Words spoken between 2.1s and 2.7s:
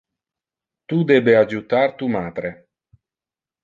matre.